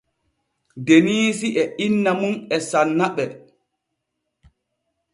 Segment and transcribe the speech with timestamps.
[0.87, 3.25] Deniisi e inna mum e sanna ɓe.